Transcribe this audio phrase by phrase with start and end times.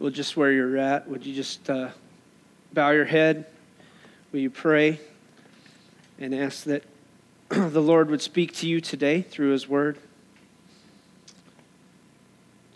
[0.00, 1.90] Well, just where you're at, would you just uh,
[2.72, 3.44] bow your head?
[4.32, 4.98] Will you pray
[6.18, 6.84] and ask that
[7.50, 9.98] the Lord would speak to you today through His Word?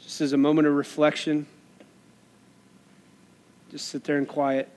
[0.03, 1.47] Just as a moment of reflection,
[3.71, 4.69] just sit there in quiet.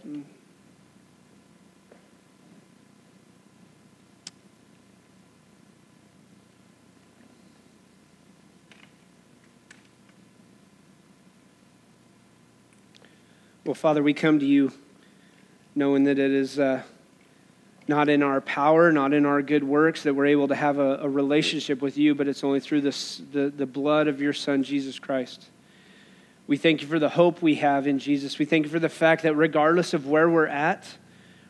[13.67, 14.71] Well, Father, we come to you
[15.75, 16.83] knowing that it is uh,
[17.85, 20.99] not in our power, not in our good works that we're able to have a,
[21.01, 24.63] a relationship with you, but it's only through this, the, the blood of your Son,
[24.63, 25.49] Jesus Christ.
[26.47, 28.39] We thank you for the hope we have in Jesus.
[28.39, 30.87] We thank you for the fact that regardless of where we're at,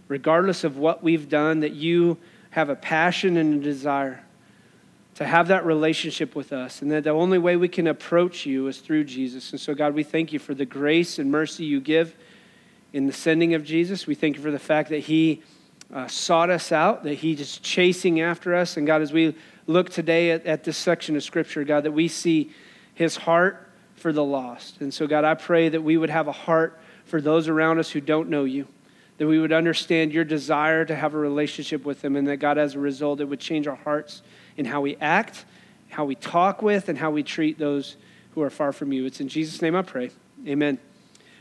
[0.08, 2.18] regardless of what we've done, that you
[2.50, 4.24] have a passion and a desire
[5.18, 8.68] to have that relationship with us, and that the only way we can approach you
[8.68, 9.50] is through Jesus.
[9.50, 12.16] And so, God, we thank you for the grace and mercy you give
[12.94, 14.06] in the sending of Jesus.
[14.06, 15.42] We thank you for the fact that He
[15.92, 18.78] uh, sought us out, that He is chasing after us.
[18.78, 19.34] And God, as we
[19.66, 22.52] look today at, at this section of Scripture, God, that we see
[22.94, 24.82] His heart for the lost.
[24.82, 27.90] And so, God, I pray that we would have a heart for those around us
[27.90, 28.68] who don't know you
[29.18, 32.58] that we would understand your desire to have a relationship with them, and that God,
[32.58, 34.22] as a result, it would change our hearts
[34.58, 35.46] in how we act,
[35.90, 37.98] how we talk with, and how we treat those
[38.32, 39.06] who are far from you.
[39.06, 40.12] It's in Jesus' name I pray.
[40.46, 40.78] Amen.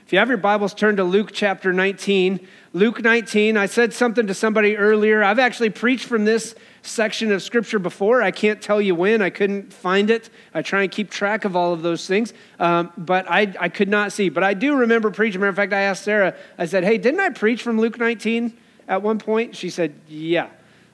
[0.06, 2.46] If you have your Bibles, turn to Luke chapter 19.
[2.72, 5.24] Luke 19, I said something to somebody earlier.
[5.24, 8.22] I've actually preached from this section of scripture before.
[8.22, 9.20] I can't tell you when.
[9.20, 10.30] I couldn't find it.
[10.54, 13.88] I try and keep track of all of those things, um, but I, I could
[13.88, 14.28] not see.
[14.28, 15.40] But I do remember preaching.
[15.40, 18.56] Matter of fact, I asked Sarah, I said, Hey, didn't I preach from Luke 19
[18.86, 19.56] at one point?
[19.56, 20.50] She said, Yeah.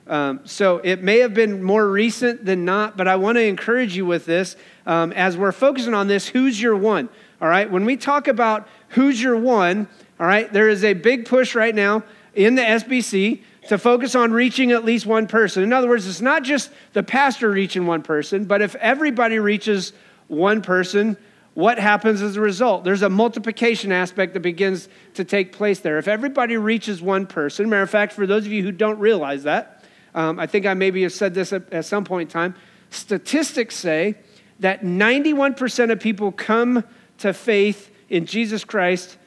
[0.07, 3.95] Um, so it may have been more recent than not, but I want to encourage
[3.95, 4.55] you with this
[4.87, 7.09] um, as we're focusing on this who's your one?
[7.43, 9.87] All right, when we talk about who's your one,
[10.19, 14.31] all right, there is a big push right now in the SBC to focus on
[14.31, 15.63] reaching at least one person.
[15.63, 19.93] In other words, it's not just the pastor reaching one person, but if everybody reaches
[20.27, 21.17] one person,
[21.53, 22.83] what happens as a result?
[22.83, 25.97] There's a multiplication aspect that begins to take place there.
[25.97, 29.43] If everybody reaches one person, matter of fact, for those of you who don't realize
[29.43, 29.83] that,
[30.15, 32.55] um, I think I maybe have said this at, at some point in time.
[32.89, 34.15] Statistics say
[34.59, 36.83] that 91% of people come
[37.19, 39.17] to faith in Jesus Christ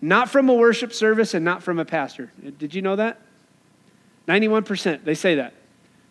[0.00, 2.32] not from a worship service and not from a pastor.
[2.58, 3.20] Did you know that?
[4.26, 5.52] 91%, they say that.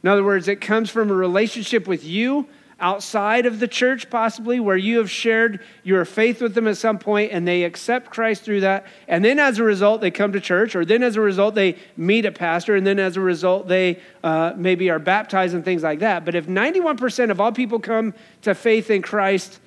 [0.03, 2.47] In other words, it comes from a relationship with you
[2.79, 6.99] outside of the church, possibly, where you have shared your faith with them at some
[6.99, 8.85] point and they accept Christ through that.
[9.07, 11.77] And then as a result, they come to church, or then as a result, they
[11.97, 15.81] meet a pastor, and then as a result, they uh, maybe are baptized and things
[15.81, 16.23] like that.
[16.23, 19.59] But if 91% of all people come to faith in Christ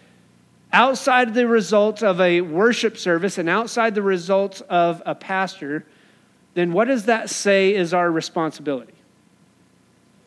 [0.74, 5.86] outside the results of a worship service and outside the results of a pastor,
[6.54, 8.94] then what does that say is our responsibility?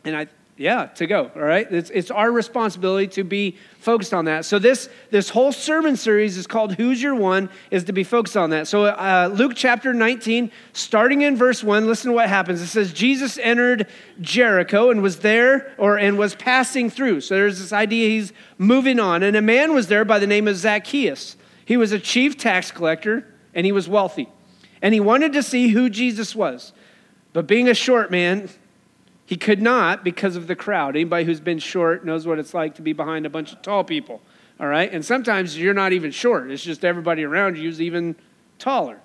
[0.05, 1.71] And I, yeah, to go, all right?
[1.71, 4.43] It's, it's our responsibility to be focused on that.
[4.43, 8.35] So this, this whole sermon series is called Who's Your One, is to be focused
[8.35, 8.67] on that.
[8.67, 12.59] So uh, Luke chapter 19, starting in verse 1, listen to what happens.
[12.59, 13.87] It says, Jesus entered
[14.19, 17.21] Jericho and was there, or and was passing through.
[17.21, 19.21] So there's this idea he's moving on.
[19.21, 21.37] And a man was there by the name of Zacchaeus.
[21.65, 24.27] He was a chief tax collector, and he was wealthy.
[24.81, 26.73] And he wanted to see who Jesus was.
[27.33, 28.49] But being a short man,
[29.27, 30.95] he could not because of the crowd.
[30.95, 33.83] Anybody who's been short knows what it's like to be behind a bunch of tall
[33.83, 34.21] people.
[34.57, 34.91] All right?
[34.91, 38.15] And sometimes you're not even short, it's just everybody around you is even
[38.57, 38.99] taller.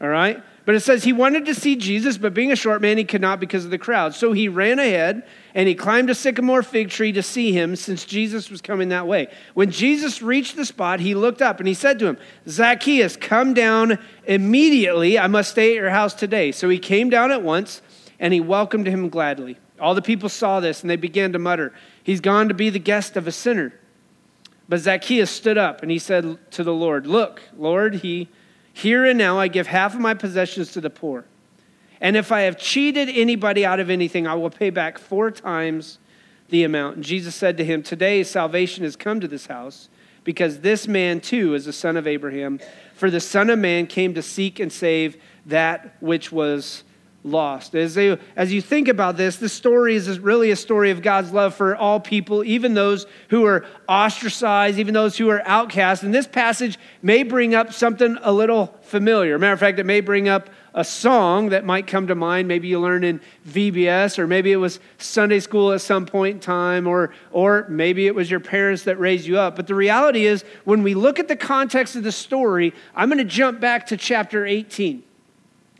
[0.00, 0.42] All right?
[0.64, 3.20] But it says he wanted to see Jesus, but being a short man, he could
[3.20, 4.14] not because of the crowd.
[4.14, 5.22] So he ran ahead
[5.54, 9.06] and he climbed a sycamore fig tree to see him since Jesus was coming that
[9.06, 9.28] way.
[9.52, 13.52] When Jesus reached the spot, he looked up and he said to him, Zacchaeus, come
[13.52, 15.18] down immediately.
[15.18, 16.50] I must stay at your house today.
[16.50, 17.82] So he came down at once
[18.18, 19.58] and he welcomed him gladly.
[19.80, 21.72] All the people saw this and they began to mutter,
[22.02, 23.72] He's gone to be the guest of a sinner.
[24.68, 28.28] But Zacchaeus stood up and he said to the Lord, Look, Lord, he,
[28.72, 31.24] here and now I give half of my possessions to the poor.
[32.00, 35.98] And if I have cheated anybody out of anything, I will pay back four times
[36.48, 36.96] the amount.
[36.96, 39.88] And Jesus said to him, Today salvation has come to this house,
[40.24, 42.60] because this man too is a son of Abraham.
[42.94, 45.16] For the Son of Man came to seek and save
[45.46, 46.82] that which was
[47.26, 47.74] lost.
[47.74, 51.32] As, they, as you think about this, this story is really a story of God's
[51.32, 56.02] love for all people, even those who are ostracized, even those who are outcast.
[56.02, 59.38] And this passage may bring up something a little familiar.
[59.38, 62.46] Matter of fact, it may bring up a song that might come to mind.
[62.46, 66.40] Maybe you learned in VBS, or maybe it was Sunday school at some point in
[66.40, 69.56] time, or, or maybe it was your parents that raised you up.
[69.56, 73.18] But the reality is, when we look at the context of the story, I'm going
[73.18, 75.02] to jump back to chapter 18.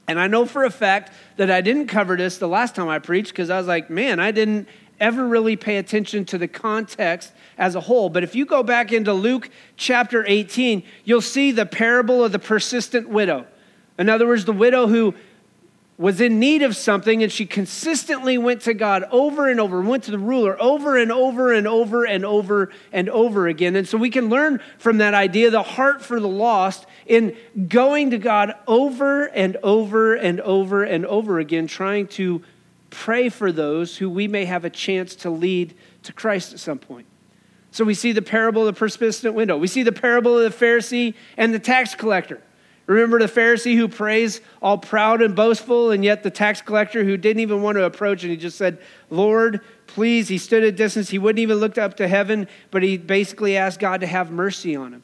[0.09, 2.99] And I know for a fact that I didn't cover this the last time I
[2.99, 4.69] preached because I was like, man, I didn't
[5.01, 8.09] ever really pay attention to the context as a whole.
[8.09, 12.39] But if you go back into Luke chapter 18, you'll see the parable of the
[12.39, 13.47] persistent widow.
[13.99, 15.15] In other words, the widow who
[15.99, 20.05] was in need of something and she consistently went to God over and over, went
[20.05, 23.77] to the ruler over and over and over and over and over again.
[23.77, 27.35] And so we can learn from that idea the heart for the lost in
[27.69, 32.43] going to God over and over and over and over again, trying to
[32.91, 36.79] pray for those who we may have a chance to lead to Christ at some
[36.79, 37.07] point.
[37.71, 39.57] So we see the parable of the persistent widow.
[39.57, 42.43] We see the parable of the Pharisee and the tax collector.
[42.87, 47.17] Remember the Pharisee who prays all proud and boastful, and yet the tax collector who
[47.17, 48.79] didn't even want to approach, and he just said,
[49.11, 50.29] Lord, please.
[50.29, 51.11] He stood at a distance.
[51.11, 54.77] He wouldn't even look up to heaven, but he basically asked God to have mercy
[54.77, 55.03] on him.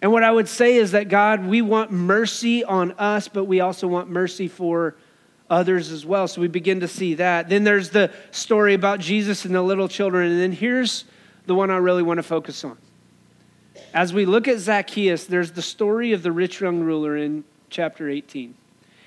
[0.00, 3.60] And what I would say is that God, we want mercy on us, but we
[3.60, 4.94] also want mercy for
[5.50, 6.28] others as well.
[6.28, 7.48] So we begin to see that.
[7.48, 10.30] Then there's the story about Jesus and the little children.
[10.30, 11.04] And then here's
[11.46, 12.76] the one I really want to focus on.
[13.96, 18.10] As we look at Zacchaeus, there's the story of the rich young ruler in chapter
[18.10, 18.54] 18.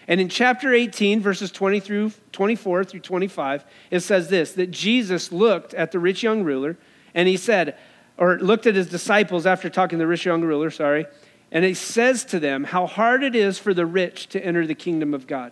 [0.08, 5.32] And in chapter 18, verses 20 through 24 through 25, it says this that Jesus
[5.32, 6.76] looked at the rich young ruler
[7.14, 7.78] and he said,
[8.18, 11.06] or looked at his disciples after talking to the rich young ruler, sorry,
[11.52, 14.74] and he says to them, How hard it is for the rich to enter the
[14.74, 15.52] kingdom of God.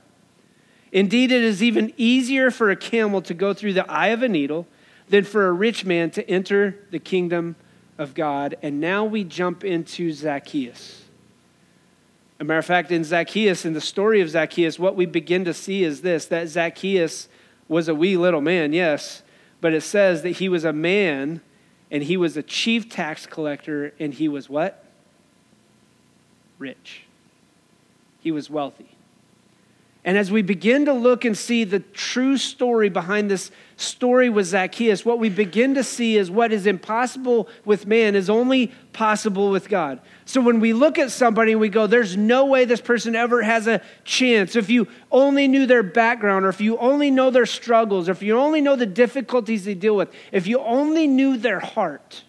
[0.92, 4.28] Indeed, it is even easier for a camel to go through the eye of a
[4.28, 4.66] needle
[5.10, 7.56] than for a rich man to enter the kingdom
[7.98, 8.56] of God.
[8.62, 11.04] And now we jump into Zacchaeus.
[12.38, 15.46] As a matter of fact, in Zacchaeus, in the story of Zacchaeus, what we begin
[15.46, 17.30] to see is this that Zacchaeus
[17.68, 19.24] was a wee little man, yes,
[19.60, 21.42] but it says that he was a man
[21.90, 24.84] and he was a chief tax collector and he was what?
[26.60, 27.04] Rich.
[28.20, 28.97] He was wealthy.
[30.08, 34.46] And as we begin to look and see the true story behind this story with
[34.46, 39.52] Zacchaeus, what we begin to see is what is impossible with man is only possible
[39.52, 40.00] with God.
[40.24, 43.42] So when we look at somebody and we go, there's no way this person ever
[43.42, 44.56] has a chance.
[44.56, 48.24] If you only knew their background, or if you only know their struggles, or if
[48.24, 52.24] you only know the difficulties they deal with, if you only knew their heart,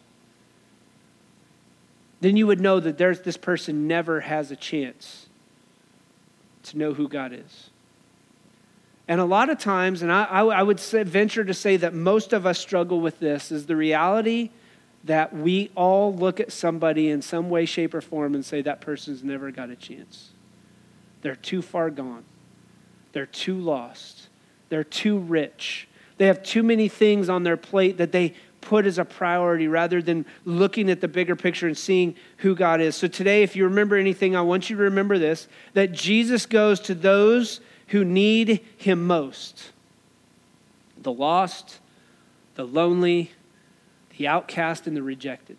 [2.20, 5.27] then you would know that there's this person never has a chance
[6.70, 7.70] to know who God is.
[9.06, 12.34] And a lot of times, and I, I would say, venture to say that most
[12.34, 14.50] of us struggle with this, is the reality
[15.04, 18.80] that we all look at somebody in some way, shape, or form and say that
[18.80, 20.30] person's never got a chance.
[21.22, 22.24] They're too far gone.
[23.12, 24.28] They're too lost.
[24.68, 25.88] They're too rich.
[26.18, 30.02] They have too many things on their plate that they put as a priority rather
[30.02, 32.96] than looking at the bigger picture and seeing who God is.
[32.96, 36.80] So today, if you remember anything, I want you to remember this that Jesus goes
[36.80, 39.70] to those who need him most
[41.00, 41.78] the lost,
[42.56, 43.30] the lonely,
[44.16, 45.56] the outcast, and the rejected.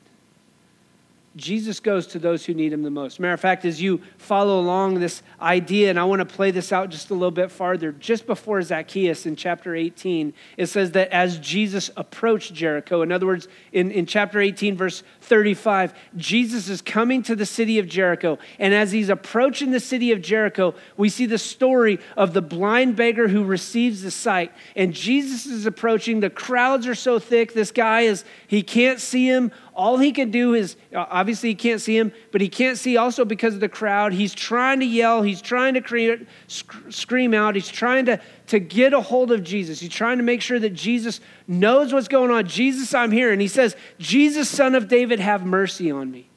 [1.35, 3.19] Jesus goes to those who need him the most.
[3.19, 6.71] Matter of fact, as you follow along this idea, and I want to play this
[6.71, 11.09] out just a little bit farther, just before Zacchaeus in chapter 18, it says that
[11.09, 16.81] as Jesus approached Jericho, in other words, in, in chapter 18, verse 35, Jesus is
[16.81, 18.37] coming to the city of Jericho.
[18.57, 22.95] And as he's approaching the city of Jericho, we see the story of the blind
[22.95, 24.51] beggar who receives the sight.
[24.75, 26.19] And Jesus is approaching.
[26.19, 27.53] The crowds are so thick.
[27.53, 31.55] This guy is, he can't see him all he can do is uh, obviously he
[31.55, 34.11] can't see him, but he can't see also because of the crowd.
[34.11, 38.19] He's trying to yell, he's trying to create, scream out, he's trying to,
[38.49, 39.79] to get a hold of Jesus.
[39.79, 42.47] He's trying to make sure that Jesus knows what's going on.
[42.47, 43.31] Jesus, I'm here.
[43.31, 46.27] And he says, Jesus, son of David, have mercy on me.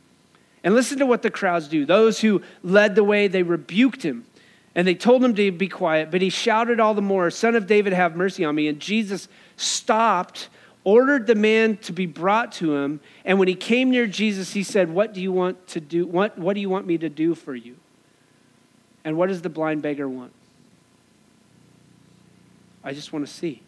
[0.62, 1.86] And listen to what the crowds do.
[1.86, 4.26] Those who led the way, they rebuked him.
[4.74, 7.66] And they told him to be quiet, but he shouted all the more, Son of
[7.66, 8.68] David, have mercy on me.
[8.68, 10.48] And Jesus stopped
[10.84, 13.00] ordered the man to be brought to him.
[13.24, 16.06] And when he came near Jesus, he said, What do you want to do?
[16.06, 17.76] What, what do you want me to do for you?
[19.04, 20.32] And what does the blind beggar want?
[22.84, 23.62] I just want to see.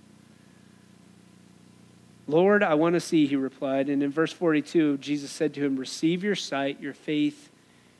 [2.26, 3.88] Lord, I want to see, he replied.
[3.88, 7.50] And in verse 42, Jesus said to him, Receive your sight, your faith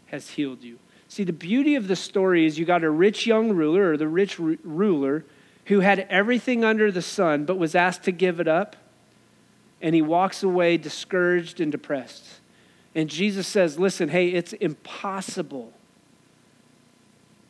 [0.07, 0.79] has healed you.
[1.09, 4.09] See, the beauty of the story is you got a rich young ruler, or the
[4.09, 5.25] rich ruler,
[5.67, 8.77] who had everything under the sun, but was asked to give it up
[9.85, 12.25] and he walks away discouraged and depressed.
[12.95, 15.75] And Jesus says, Listen, hey, it's impossible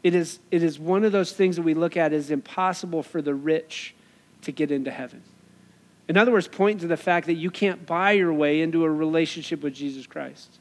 [0.05, 3.23] it is, it is one of those things that we look at as impossible for
[3.23, 3.95] the rich
[4.43, 5.23] to get into heaven.
[6.07, 8.91] In other words, pointing to the fact that you can't buy your way into a
[8.91, 10.59] relationship with Jesus Christ.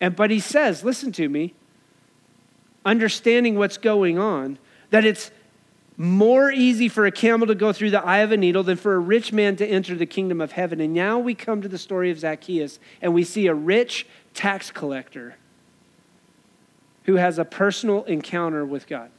[0.00, 1.52] And but he says, listen to me,
[2.86, 4.58] understanding what's going on,
[4.88, 5.30] that it's
[5.98, 8.94] more easy for a camel to go through the eye of a needle than for
[8.94, 10.80] a rich man to enter the kingdom of heaven.
[10.80, 14.70] And now we come to the story of Zacchaeus, and we see a rich tax
[14.70, 15.36] collector
[17.06, 19.10] who has a personal encounter with God.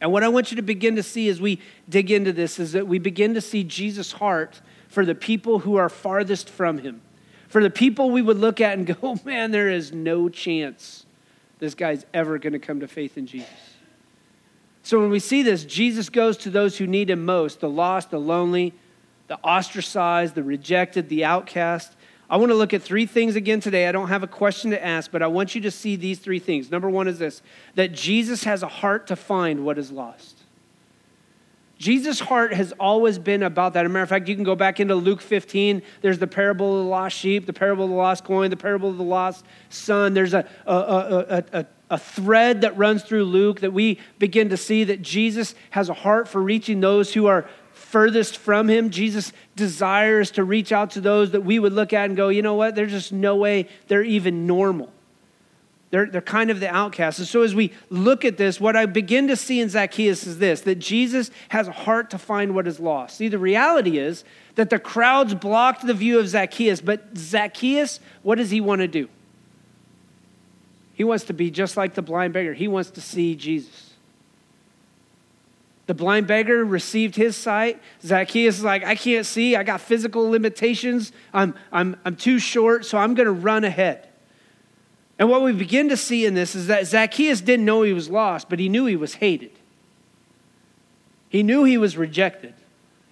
[0.00, 2.72] And what I want you to begin to see as we dig into this is
[2.72, 7.00] that we begin to see Jesus' heart for the people who are farthest from him.
[7.48, 11.06] For the people we would look at and go, oh, man, there is no chance
[11.58, 13.48] this guy's ever going to come to faith in Jesus.
[14.82, 18.10] So when we see this, Jesus goes to those who need him most the lost,
[18.10, 18.74] the lonely,
[19.26, 21.94] the ostracized, the rejected, the outcast.
[22.30, 23.88] I want to look at three things again today.
[23.88, 26.38] I don't have a question to ask, but I want you to see these three
[26.38, 26.70] things.
[26.70, 27.42] Number one is this
[27.74, 30.36] that Jesus has a heart to find what is lost.
[31.78, 33.84] Jesus' heart has always been about that.
[33.84, 35.80] As a matter of fact, you can go back into Luke 15.
[36.02, 38.90] There's the parable of the lost sheep, the parable of the lost coin, the parable
[38.90, 40.12] of the lost son.
[40.12, 44.56] There's a, a, a, a, a thread that runs through Luke that we begin to
[44.56, 47.48] see that Jesus has a heart for reaching those who are
[47.88, 48.90] furthest from him.
[48.90, 52.42] Jesus desires to reach out to those that we would look at and go, you
[52.42, 52.74] know what?
[52.74, 54.92] There's just no way they're even normal.
[55.90, 57.18] They're, they're kind of the outcasts.
[57.18, 60.38] And so as we look at this, what I begin to see in Zacchaeus is
[60.38, 63.16] this that Jesus has a heart to find what is lost.
[63.16, 64.22] See, the reality is
[64.56, 68.88] that the crowds blocked the view of Zacchaeus, but Zacchaeus, what does he want to
[68.88, 69.08] do?
[70.92, 73.87] He wants to be just like the blind beggar, he wants to see Jesus.
[75.88, 77.80] The blind beggar received his sight.
[78.02, 79.56] Zacchaeus is like, I can't see.
[79.56, 81.12] I got physical limitations.
[81.32, 84.06] I'm, I'm, I'm too short, so I'm going to run ahead.
[85.18, 88.10] And what we begin to see in this is that Zacchaeus didn't know he was
[88.10, 89.52] lost, but he knew he was hated.
[91.30, 92.52] He knew he was rejected.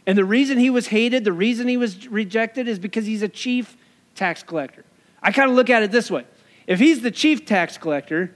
[0.06, 3.28] And the reason he was hated, the reason he was rejected, is because he's a
[3.28, 3.74] chief
[4.14, 4.84] tax collector.
[5.22, 6.26] I kind of look at it this way
[6.66, 8.34] if he's the chief tax collector,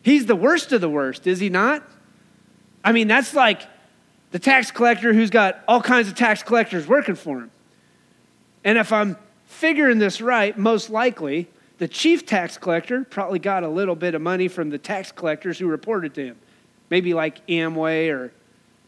[0.00, 1.86] he's the worst of the worst, is he not?
[2.82, 3.60] I mean, that's like
[4.32, 7.50] the tax collector who's got all kinds of tax collectors working for him.
[8.64, 11.48] And if I'm figuring this right, most likely
[11.78, 15.58] the chief tax collector probably got a little bit of money from the tax collectors
[15.58, 16.36] who reported to him.
[16.90, 18.32] Maybe like Amway or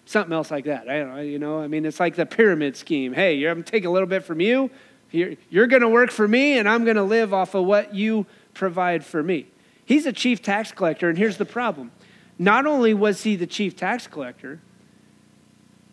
[0.07, 0.89] something else like that.
[0.89, 3.13] I don't know, you know, I mean, it's like the pyramid scheme.
[3.13, 4.71] Hey, I'm take a little bit from you.
[5.11, 7.95] You're, you're going to work for me, and I'm going to live off of what
[7.95, 9.47] you provide for me.
[9.85, 11.93] He's a chief tax collector, and here's the problem.
[12.39, 14.61] Not only was he the chief tax collector,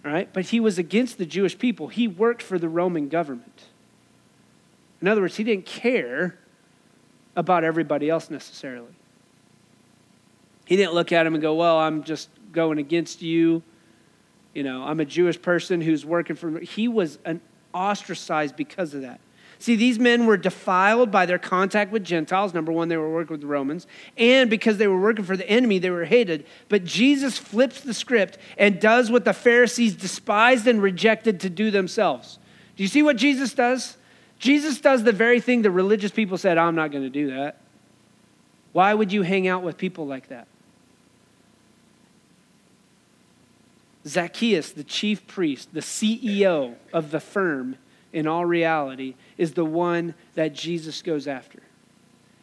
[0.03, 0.31] right?
[0.31, 1.87] But he was against the Jewish people.
[1.87, 3.65] He worked for the Roman government.
[5.01, 6.37] In other words, he didn't care
[7.35, 8.93] about everybody else necessarily.
[10.65, 13.63] He didn't look at him and go, Well, I'm just going against you.
[14.53, 16.59] You know, I'm a Jewish person who's working for.
[16.59, 17.41] He was an
[17.73, 19.19] ostracized because of that.
[19.61, 22.51] See, these men were defiled by their contact with Gentiles.
[22.51, 23.85] Number one, they were working with the Romans.
[24.17, 26.47] And because they were working for the enemy, they were hated.
[26.67, 31.69] But Jesus flips the script and does what the Pharisees despised and rejected to do
[31.69, 32.39] themselves.
[32.75, 33.97] Do you see what Jesus does?
[34.39, 37.61] Jesus does the very thing the religious people said, I'm not going to do that.
[38.71, 40.47] Why would you hang out with people like that?
[44.07, 47.77] Zacchaeus, the chief priest, the CEO of the firm,
[48.13, 51.61] in all reality, is the one that Jesus goes after.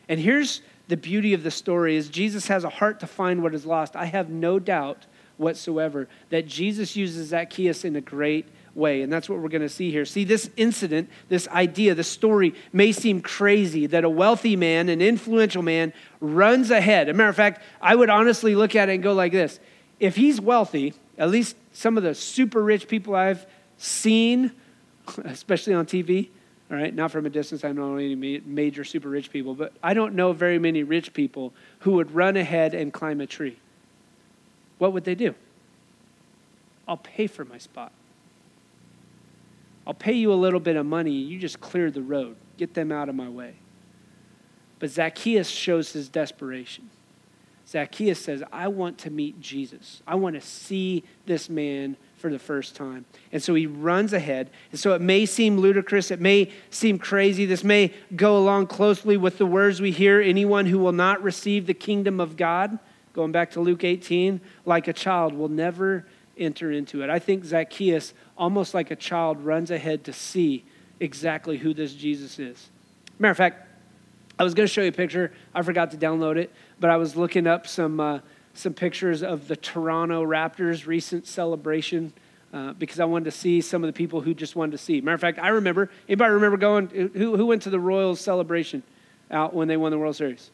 [0.09, 3.55] And here's the beauty of the story is Jesus has a heart to find what
[3.55, 3.95] is lost.
[3.95, 5.07] I have no doubt
[5.37, 9.03] whatsoever that Jesus uses Zacchaeus in a great way.
[9.03, 10.05] And that's what we're going to see here.
[10.05, 15.03] See, this incident, this idea, the story may seem crazy that a wealthy man, an
[15.03, 17.09] influential man, runs ahead.
[17.09, 19.61] As a matter of fact, I would honestly look at it and go like this
[20.01, 23.47] if he's wealthy, at least some of the super rich people I've
[23.79, 24.53] seen
[25.25, 26.29] especially on TV.
[26.71, 27.65] All right, not from a distance.
[27.65, 31.15] I don't know any major super rich people, but I don't know very many rich
[31.15, 33.59] people who would run ahead and climb a tree.
[34.77, 35.35] What would they do?
[36.87, 37.93] I'll pay for my spot.
[39.87, 41.13] I'll pay you a little bit of money.
[41.13, 43.55] You just clear the road, get them out of my way.
[44.79, 46.91] But Zacchaeus shows his desperation.
[47.67, 50.03] Zacchaeus says, I want to meet Jesus.
[50.07, 53.05] I want to see this man for the first time.
[53.33, 54.51] And so he runs ahead.
[54.71, 57.47] And so it may seem ludicrous, it may seem crazy.
[57.47, 61.67] This may go along closely with the words we hear anyone who will not receive
[61.67, 62.79] the kingdom of God,
[63.13, 66.07] going back to Luke 18, like a child will never
[66.37, 67.11] enter into it.
[67.11, 70.65] I think Zacchaeus, almost like a child, runs ahead to see
[71.01, 72.69] exactly who this Jesus is.
[73.19, 73.67] Matter of fact,
[74.39, 75.33] I was going to show you a picture.
[75.55, 78.01] I forgot to download it, but I was looking up some.
[78.01, 78.19] Uh,
[78.59, 82.13] some pictures of the Toronto Raptors recent celebration
[82.53, 85.01] uh, because I wanted to see some of the people who just wanted to see.
[85.01, 88.83] Matter of fact, I remember, anybody remember going, who, who went to the Royals celebration
[89.31, 90.51] out when they won the World Series?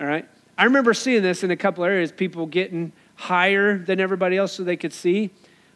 [0.00, 0.28] All right.
[0.56, 4.62] I remember seeing this in a couple areas, people getting higher than everybody else so
[4.62, 5.30] they could see.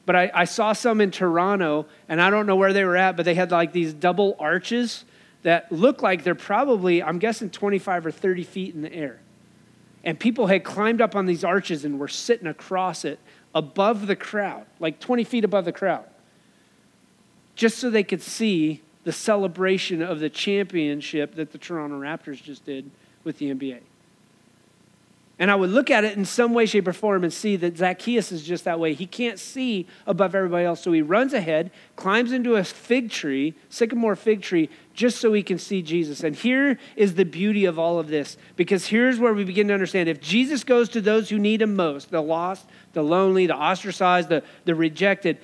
[0.06, 3.16] But I, I saw some in Toronto, and I don't know where they were at,
[3.16, 5.04] but they had like these double arches
[5.42, 9.20] that look like they're probably, I'm guessing, 25 or 30 feet in the air.
[10.08, 13.18] And people had climbed up on these arches and were sitting across it
[13.54, 16.06] above the crowd, like 20 feet above the crowd,
[17.54, 22.64] just so they could see the celebration of the championship that the Toronto Raptors just
[22.64, 22.90] did
[23.22, 23.80] with the NBA.
[25.40, 27.78] And I would look at it in some way, shape, or form and see that
[27.78, 28.94] Zacchaeus is just that way.
[28.94, 30.80] He can't see above everybody else.
[30.80, 35.44] So he runs ahead, climbs into a fig tree, sycamore fig tree, just so he
[35.44, 36.24] can see Jesus.
[36.24, 39.74] And here is the beauty of all of this, because here's where we begin to
[39.74, 43.56] understand if Jesus goes to those who need him most the lost, the lonely, the
[43.56, 45.38] ostracized, the, the rejected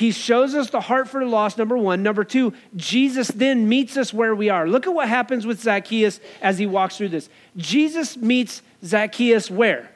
[0.00, 2.02] he shows us the heart for the lost, number one.
[2.02, 4.66] Number two, Jesus then meets us where we are.
[4.66, 7.28] Look at what happens with Zacchaeus as he walks through this.
[7.58, 9.90] Jesus meets Zacchaeus where?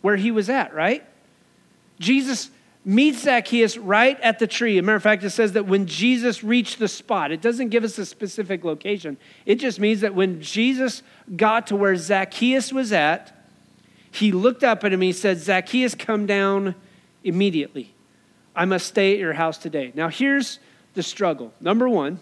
[0.00, 1.04] Where he was at, right?
[2.00, 2.48] Jesus
[2.86, 4.78] meets Zacchaeus right at the tree.
[4.78, 7.68] As a matter of fact, it says that when Jesus reached the spot, it doesn't
[7.68, 9.18] give us a specific location.
[9.44, 11.02] It just means that when Jesus
[11.36, 13.46] got to where Zacchaeus was at,
[14.10, 16.76] he looked up at him and he said, Zacchaeus, come down
[17.24, 17.94] immediately.
[18.54, 19.92] I must stay at your house today.
[19.94, 20.58] Now, here's
[20.94, 21.52] the struggle.
[21.60, 22.20] Number one,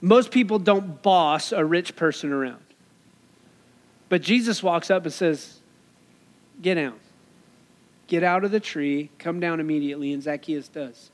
[0.00, 2.62] most people don't boss a rich person around.
[4.08, 5.60] But Jesus walks up and says,
[6.62, 6.94] Get down.
[8.06, 11.10] Get out of the tree, come down immediately, and Zacchaeus does.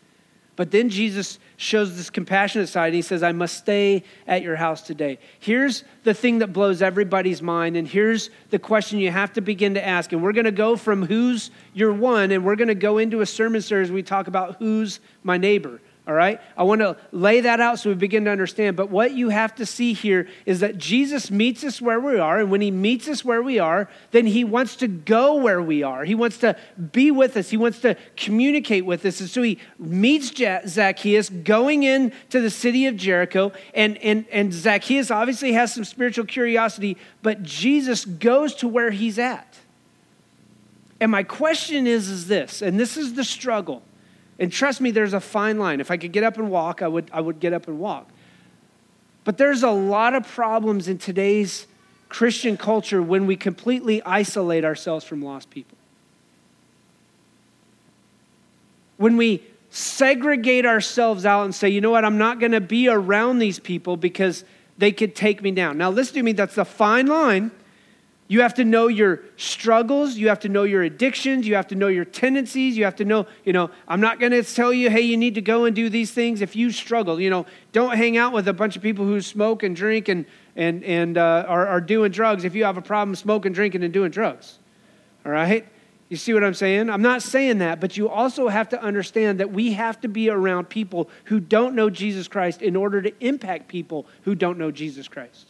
[0.61, 4.57] But then Jesus shows this compassionate side and he says, I must stay at your
[4.57, 5.19] house today.
[5.39, 9.73] Here's the thing that blows everybody's mind, and here's the question you have to begin
[9.73, 10.13] to ask.
[10.13, 13.23] And we're going to go from who's your one, and we're going to go into
[13.23, 16.41] a sermon series we talk about who's my neighbor all right?
[16.57, 18.77] I want to lay that out so we begin to understand.
[18.77, 22.41] But what you have to see here is that Jesus meets us where we are.
[22.41, 25.83] And when he meets us where we are, then he wants to go where we
[25.83, 26.05] are.
[26.05, 26.57] He wants to
[26.93, 29.21] be with us, he wants to communicate with us.
[29.21, 33.53] And so he meets Zacchaeus going into the city of Jericho.
[33.75, 39.19] And, and, and Zacchaeus obviously has some spiritual curiosity, but Jesus goes to where he's
[39.19, 39.59] at.
[40.99, 43.83] And my question is, is this, and this is the struggle
[44.41, 45.81] and trust me, there's a fine line.
[45.81, 48.09] If I could get up and walk, I would, I would get up and walk.
[49.23, 51.67] But there's a lot of problems in today's
[52.09, 55.77] Christian culture when we completely isolate ourselves from lost people.
[58.97, 62.89] When we segregate ourselves out and say, you know what, I'm not going to be
[62.89, 64.45] around these people because
[64.79, 65.77] they could take me down.
[65.77, 67.51] Now, listen to me, that's a fine line
[68.31, 70.17] you have to know your struggles.
[70.17, 71.49] You have to know your addictions.
[71.49, 72.77] You have to know your tendencies.
[72.77, 75.35] You have to know, you know, I'm not going to tell you, hey, you need
[75.35, 77.21] to go and do these things if you struggle.
[77.21, 80.27] You know, don't hang out with a bunch of people who smoke and drink and,
[80.55, 83.93] and, and uh, are, are doing drugs if you have a problem smoking, drinking, and
[83.93, 84.61] doing drugs.
[85.27, 85.67] All right?
[86.09, 86.89] You see what I'm saying?
[86.89, 90.31] I'm not saying that, but you also have to understand that we have to be
[90.31, 94.71] around people who don't know Jesus Christ in order to impact people who don't know
[94.71, 95.50] Jesus Christ.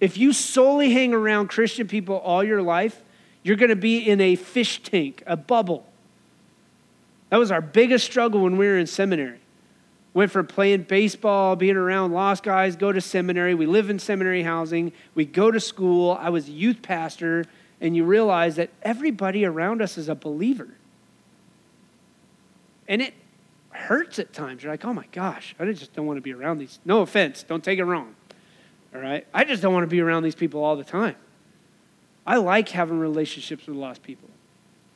[0.00, 3.02] If you solely hang around Christian people all your life,
[3.42, 5.86] you're going to be in a fish tank, a bubble.
[7.28, 9.38] That was our biggest struggle when we were in seminary.
[10.12, 13.54] Went from playing baseball, being around lost guys, go to seminary.
[13.54, 14.92] We live in seminary housing.
[15.14, 16.18] We go to school.
[16.20, 17.44] I was a youth pastor,
[17.80, 20.68] and you realize that everybody around us is a believer.
[22.88, 23.14] And it
[23.70, 24.64] hurts at times.
[24.64, 26.80] You're like, oh my gosh, I just don't want to be around these.
[26.84, 28.16] No offense, don't take it wrong.
[28.94, 29.26] All right?
[29.32, 31.16] I just don't want to be around these people all the time.
[32.26, 34.28] I like having relationships with lost people.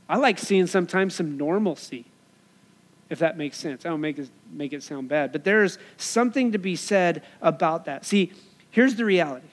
[0.09, 2.05] I like seeing sometimes some normalcy,
[3.09, 3.87] if that makes sense.
[3.87, 7.87] I don't make it, make it sound bad, but there's something to be said about
[7.87, 8.05] that.
[8.05, 8.33] See,
[8.71, 9.47] here's the reality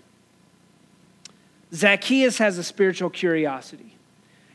[1.73, 3.90] Zacchaeus has a spiritual curiosity.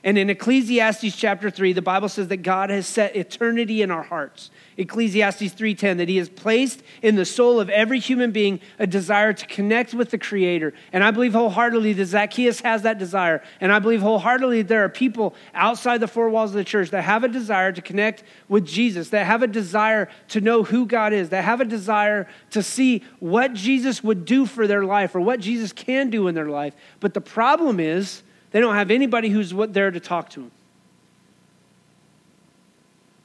[0.07, 4.05] And in Ecclesiastes chapter 3, the Bible says that God has set eternity in our
[4.05, 4.53] hearts.
[4.77, 9.33] Ecclesiastes 3:10 that he has placed in the soul of every human being a desire
[9.33, 10.73] to connect with the creator.
[10.93, 13.43] And I believe wholeheartedly that Zacchaeus has that desire.
[13.61, 17.03] And I believe wholeheartedly there are people outside the four walls of the church that
[17.03, 21.15] have a desire to connect with Jesus, that have a desire to know who God
[21.15, 25.21] is, that have a desire to see what Jesus would do for their life or
[25.21, 26.75] what Jesus can do in their life.
[27.01, 30.51] But the problem is they don't have anybody who's there to talk to them.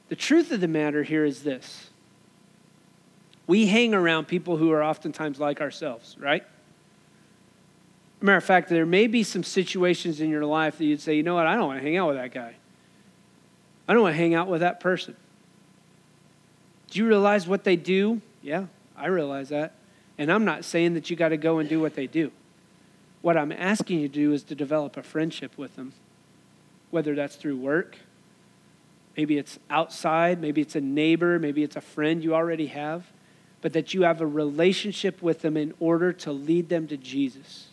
[0.08, 1.88] The truth of the matter here is this
[3.46, 6.44] we hang around people who are oftentimes like ourselves, right?
[8.20, 11.24] Matter of fact, there may be some situations in your life that you'd say, you
[11.24, 12.54] know what, I don't want to hang out with that guy.
[13.88, 15.16] I don't want to hang out with that person.
[16.90, 18.20] Do you realize what they do?
[18.42, 19.74] Yeah, I realize that.
[20.18, 22.30] And I'm not saying that you got to go and do what they do.
[23.22, 25.92] What I'm asking you to do is to develop a friendship with them,
[26.90, 27.96] whether that's through work,
[29.16, 33.04] maybe it's outside, maybe it's a neighbor, maybe it's a friend you already have,
[33.60, 37.68] but that you have a relationship with them in order to lead them to Jesus,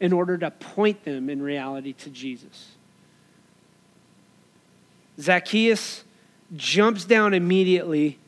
[0.00, 2.72] in order to point them in reality to Jesus.
[5.20, 6.02] Zacchaeus
[6.56, 8.18] jumps down immediately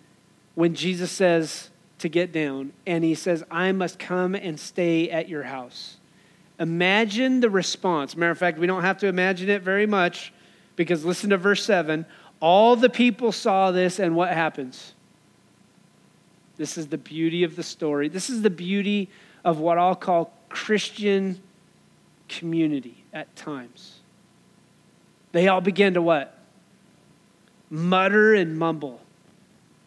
[0.55, 5.29] when Jesus says to get down, and he says, I must come and stay at
[5.29, 5.97] your house.
[6.63, 8.17] Imagine the response.
[8.17, 10.33] Matter of fact, we don't have to imagine it very much
[10.77, 12.07] because listen to verse 7.
[12.39, 14.95] All the people saw this, and what happens?
[16.57, 18.09] This is the beauty of the story.
[18.09, 19.11] This is the beauty
[19.45, 21.43] of what I'll call Christian
[22.29, 23.99] community at times.
[25.33, 26.39] They all begin to what?
[27.71, 29.01] Mutter and mumble.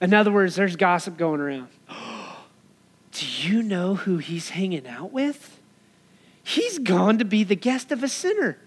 [0.01, 1.69] In other words, there's gossip going around.
[3.13, 5.54] Do you know who he's hanging out with?
[6.47, 8.59] He's gone to be the guest of a sinner.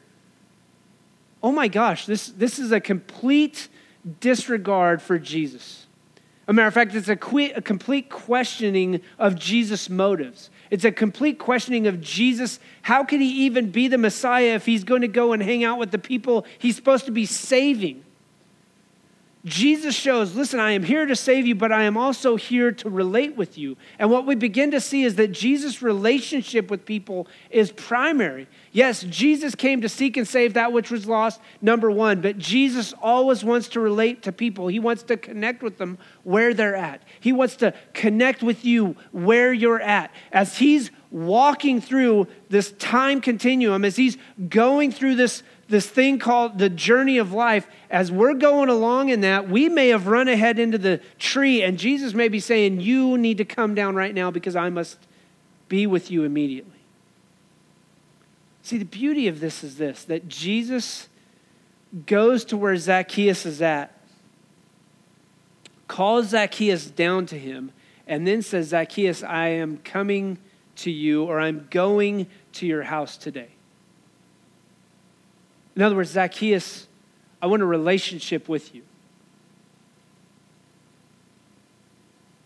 [1.41, 3.69] Oh my gosh, this, this is a complete
[4.19, 5.87] disregard for Jesus.
[6.49, 10.51] a matter of fact, it's a, que- a complete questioning of Jesus' motives.
[10.71, 12.59] It's a complete questioning of Jesus.
[12.83, 15.79] How could he even be the Messiah if he's going to go and hang out
[15.79, 18.03] with the people he's supposed to be saving?
[19.45, 22.91] Jesus shows, listen, I am here to save you, but I am also here to
[22.91, 23.77] relate with you.
[23.99, 28.49] And what we begin to see is that Jesus' relationship with people is primary.
[28.73, 32.93] Yes, Jesus came to seek and save that which was lost, number one, but Jesus
[33.01, 34.67] always wants to relate to people.
[34.67, 37.03] He wants to connect with them where they're at.
[37.21, 40.11] He wants to connect with you where you're at.
[40.33, 46.59] As He's walking through this time continuum, as He's going through this this thing called
[46.59, 50.59] the journey of life, as we're going along in that, we may have run ahead
[50.59, 54.31] into the tree, and Jesus may be saying, You need to come down right now
[54.31, 54.99] because I must
[55.69, 56.73] be with you immediately.
[58.63, 61.09] See, the beauty of this is this that Jesus
[62.07, 63.95] goes to where Zacchaeus is at,
[65.87, 67.73] calls Zacchaeus down to him,
[68.07, 70.39] and then says, Zacchaeus, I am coming
[70.77, 73.51] to you, or I'm going to your house today.
[75.79, 76.89] In other words, Zacchaeus,
[77.41, 78.83] I want a relationship with you.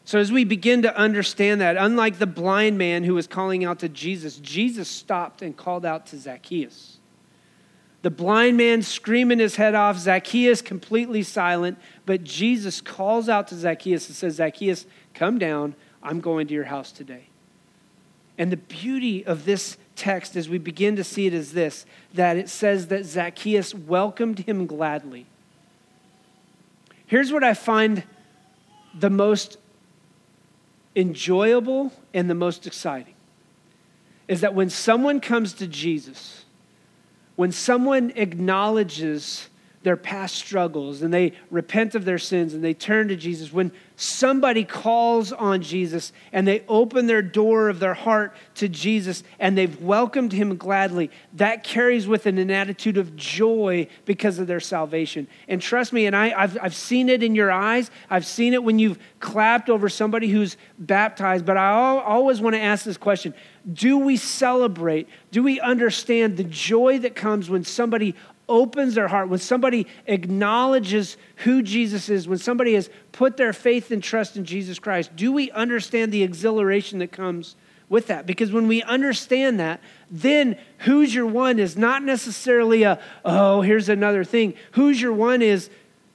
[0.05, 3.79] So, as we begin to understand that, unlike the blind man who was calling out
[3.79, 6.99] to Jesus, Jesus stopped and called out to Zacchaeus.
[8.03, 13.55] The blind man screaming his head off, Zacchaeus completely silent, but Jesus calls out to
[13.55, 15.75] Zacchaeus and says, Zacchaeus, come down.
[16.03, 17.29] I'm going to your house today.
[18.37, 22.37] And the beauty of this text as we begin to see it is this that
[22.37, 25.27] it says that Zacchaeus welcomed him gladly.
[27.07, 28.03] Here's what I find
[28.99, 29.59] the most
[30.97, 33.15] enjoyable and the most exciting
[34.27, 36.47] is that when someone comes to Jesus,
[37.37, 39.49] when someone acknowledges
[39.83, 43.73] their past struggles and they repent of their sins and they turn to Jesus, when
[43.97, 49.57] somebody calls on Jesus and they open their door of their heart to Jesus and
[49.57, 54.61] they've welcomed him gladly, that carries with it an attitude of joy because of their
[54.61, 55.27] salvation.
[55.49, 58.63] And trust me, and I, have I've seen it in your eyes, I've seen it
[58.63, 63.35] when you've clapped over somebody who's baptized, but I always want to ask this question
[63.73, 65.09] Do we celebrate?
[65.31, 68.15] Do we understand the joy that comes when somebody
[68.49, 73.91] opens their heart, when somebody acknowledges who Jesus is, when somebody has put their faith
[73.91, 77.57] and trust in Jesus Christ, do we understand the exhilaration that comes
[77.89, 78.27] with that?
[78.27, 83.89] Because when we understand that, then who's your one is not necessarily a, oh, here's
[83.89, 84.55] another thing.
[84.73, 85.71] Who's your one is,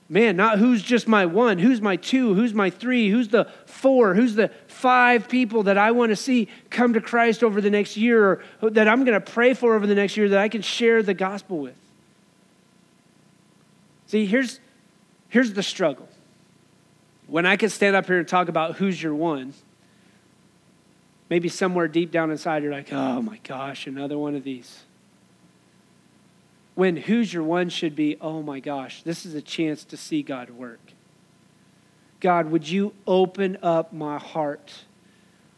[0.10, 4.16] man, not who's just my one, who's my two, who's my three, who's the four,
[4.16, 7.96] who's the five people that I want to see come to Christ over the next
[7.96, 10.62] year or that I'm going to pray for over the next year that I can
[10.62, 11.76] share the gospel with.
[14.08, 14.60] See, here's,
[15.30, 16.08] here's the struggle.
[17.28, 19.54] When I can stand up here and talk about who's your one,
[21.30, 24.84] maybe somewhere deep down inside you're like, oh my gosh, another one of these.
[26.76, 30.24] When who's your one should be, oh my gosh, this is a chance to see
[30.24, 30.80] God work.
[32.20, 34.74] God, would you open up my heart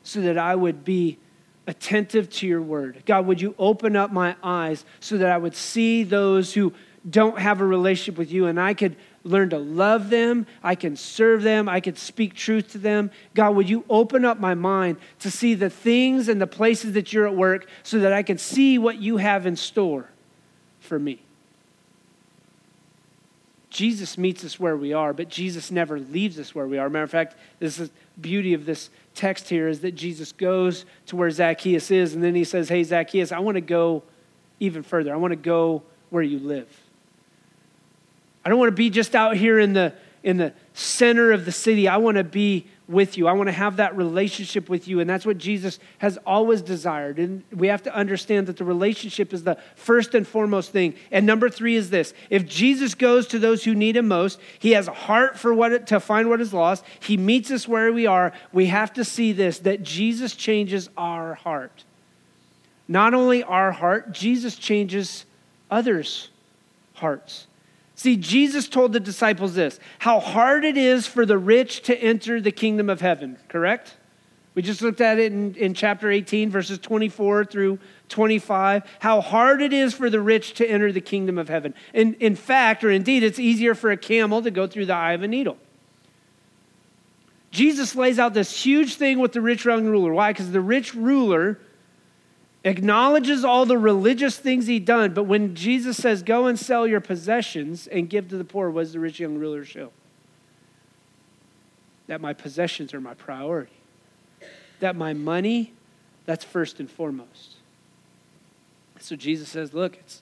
[0.02, 1.20] so that I would be
[1.68, 3.04] attentive to your word?
[3.06, 6.74] God, would you open up my eyes so that I would see those who
[7.08, 10.48] don't have a relationship with you and I could learn to love them.
[10.64, 11.70] I can serve them.
[11.70, 13.12] I can speak truth to them.
[13.36, 17.14] God, would you open up my mind to see the things and the places that
[17.14, 20.10] you're at work so that I can see what you have in store
[20.80, 21.22] for me?
[23.70, 26.90] Jesus meets us where we are, but Jesus never leaves us where we are.
[26.90, 31.16] Matter of fact, this is beauty of this text here is that Jesus goes to
[31.16, 34.02] where Zacchaeus is, and then he says, Hey, Zacchaeus, I want to go
[34.60, 35.14] even further.
[35.14, 36.68] I want to go where you live.
[38.44, 41.52] I don't want to be just out here in the in the center of the
[41.52, 41.88] city.
[41.88, 43.28] I want to be with you.
[43.28, 45.00] I want to have that relationship with you.
[45.00, 47.20] And that's what Jesus has always desired.
[47.20, 50.96] And we have to understand that the relationship is the first and foremost thing.
[51.12, 54.72] And number three is this if Jesus goes to those who need him most, he
[54.72, 56.84] has a heart for what to find what is lost.
[57.00, 58.34] He meets us where we are.
[58.52, 61.84] We have to see this that Jesus changes our heart.
[62.88, 65.26] Not only our heart, Jesus changes
[65.70, 66.30] others'
[66.96, 67.46] hearts.
[68.00, 72.40] See, Jesus told the disciples this how hard it is for the rich to enter
[72.40, 73.98] the kingdom of heaven, correct?
[74.56, 79.62] We just looked at it in, in chapter 18, verses 24 through 25, how hard
[79.62, 81.74] it is for the rich to enter the kingdom of heaven.
[81.94, 85.12] In, in fact, or indeed, it's easier for a camel to go through the eye
[85.12, 85.58] of a needle.
[87.52, 90.14] Jesus lays out this huge thing with the rich young ruler.
[90.14, 90.32] Why?
[90.32, 91.60] Because the rich ruler
[92.64, 97.02] acknowledges all the religious things he'd done, but when Jesus says, Go and sell your
[97.02, 99.92] possessions and give to the poor, what does the rich young ruler show?
[102.08, 103.72] That my possessions are my priority.
[104.80, 105.74] That my money,
[106.26, 107.56] that's first and foremost.
[109.00, 110.22] So Jesus says, Look, it's,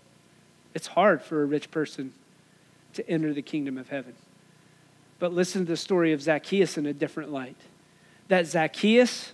[0.74, 2.14] it's hard for a rich person
[2.94, 4.16] to enter the kingdom of heaven.
[5.20, 7.58] But listen to the story of Zacchaeus in a different light.
[8.28, 9.32] That Zacchaeus,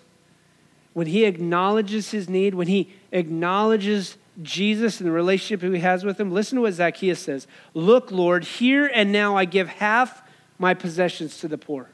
[0.93, 6.19] when he acknowledges his need, when he acknowledges Jesus and the relationship he has with
[6.19, 10.21] him, listen to what Zacchaeus says Look, Lord, here and now I give half
[10.57, 11.89] my possessions to the poor.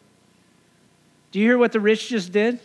[1.32, 2.60] Do you hear what the rich just did?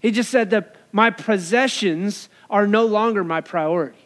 [0.00, 3.98] He just said that my possessions are no longer my priority.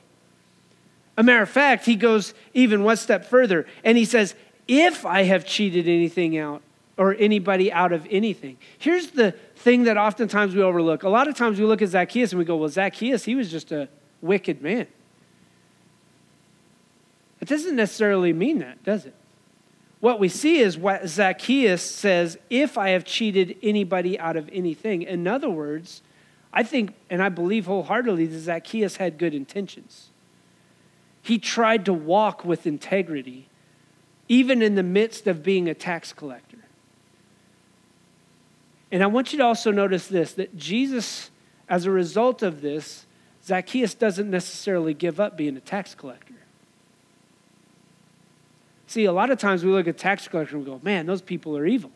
[1.16, 4.34] A matter of fact, he goes even one step further and he says,
[4.66, 6.62] If I have cheated anything out
[6.98, 8.58] or anybody out of anything.
[8.76, 11.04] Here's the thing that oftentimes we overlook.
[11.04, 13.50] A lot of times we look at Zacchaeus and we go, well, Zacchaeus, he was
[13.50, 13.88] just a
[14.20, 14.88] wicked man.
[17.40, 19.14] It doesn't necessarily mean that, does it?
[20.00, 25.02] What we see is what Zacchaeus says, if I have cheated anybody out of anything.
[25.02, 26.02] In other words,
[26.52, 30.10] I think and I believe wholeheartedly that Zacchaeus had good intentions.
[31.22, 33.48] He tried to walk with integrity,
[34.28, 36.47] even in the midst of being a tax collector.
[38.90, 41.30] And I want you to also notice this that Jesus,
[41.68, 43.06] as a result of this,
[43.44, 46.34] Zacchaeus doesn't necessarily give up being a tax collector.
[48.86, 51.20] See, a lot of times we look at tax collectors and we go, man, those
[51.20, 51.90] people are evil.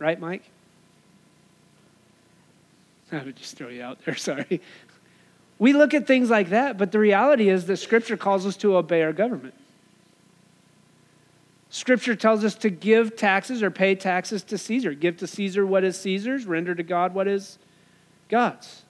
[0.00, 0.42] Right, Mike?
[3.12, 4.60] I would just throw you out there, sorry.
[5.58, 8.76] We look at things like that, but the reality is that Scripture calls us to
[8.76, 9.54] obey our government.
[11.70, 14.94] Scripture tells us to give taxes or pay taxes to Caesar.
[14.94, 17.58] Give to Caesar what is Caesar's, render to God what is
[18.28, 18.82] God's.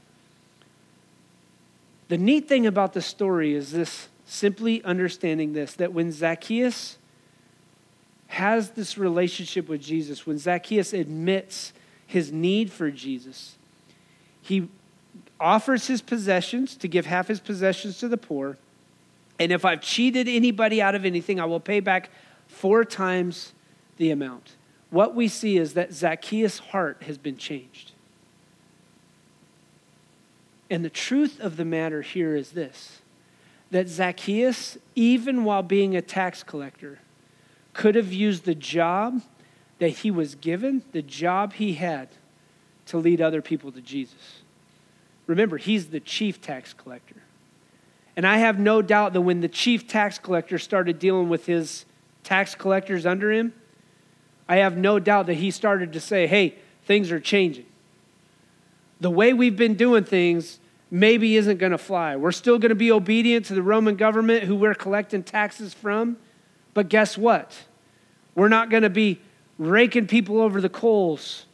[2.08, 6.98] The neat thing about the story is this simply understanding this that when Zacchaeus
[8.28, 11.72] has this relationship with Jesus, when Zacchaeus admits
[12.06, 13.56] his need for Jesus,
[14.42, 14.68] he
[15.40, 18.56] offers his possessions to give half his possessions to the poor.
[19.38, 22.10] And if I've cheated anybody out of anything, I will pay back
[22.48, 23.52] four times
[23.96, 24.56] the amount.
[24.90, 27.92] What we see is that Zacchaeus' heart has been changed.
[30.70, 33.00] And the truth of the matter here is this
[33.70, 37.00] that Zacchaeus, even while being a tax collector,
[37.72, 39.20] could have used the job
[39.80, 42.08] that he was given, the job he had,
[42.86, 44.42] to lead other people to Jesus.
[45.26, 47.16] Remember, he's the chief tax collector.
[48.16, 51.84] And I have no doubt that when the chief tax collector started dealing with his
[52.24, 53.52] tax collectors under him,
[54.48, 57.66] I have no doubt that he started to say, hey, things are changing.
[59.00, 60.58] The way we've been doing things
[60.90, 62.16] maybe isn't going to fly.
[62.16, 66.16] We're still going to be obedient to the Roman government who we're collecting taxes from.
[66.72, 67.64] But guess what?
[68.34, 69.20] We're not going to be
[69.58, 71.46] raking people over the coals